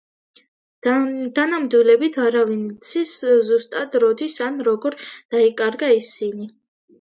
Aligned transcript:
დანამდვილებით 1.39 2.17
არავინ 2.23 2.63
იცის, 2.69 3.13
ზუსტად 3.51 3.99
როდის 4.05 4.39
ან 4.47 4.59
როგორ 4.71 4.99
დაიკარგა 5.37 5.93
ისინი. 6.01 6.51